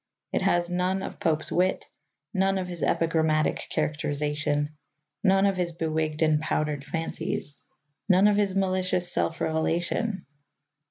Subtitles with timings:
[0.33, 1.85] It has none of Pope's wit,
[2.33, 4.69] none of his epigrammatic characterization,
[5.23, 7.55] none of his bewigged and powdered fancies,
[8.09, 10.25] none of his malicious self revelation.